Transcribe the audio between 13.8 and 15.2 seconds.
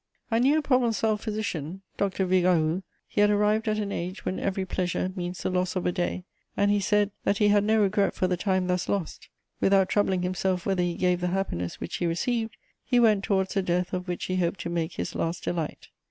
of which he hoped to make his